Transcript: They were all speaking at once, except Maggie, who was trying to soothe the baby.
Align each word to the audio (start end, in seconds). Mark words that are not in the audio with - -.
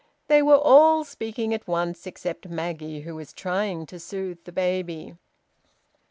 They 0.29 0.41
were 0.41 0.57
all 0.57 1.03
speaking 1.03 1.53
at 1.53 1.67
once, 1.67 2.07
except 2.07 2.49
Maggie, 2.49 3.01
who 3.01 3.13
was 3.13 3.31
trying 3.33 3.85
to 3.85 3.99
soothe 3.99 4.43
the 4.45 4.51
baby. 4.51 5.13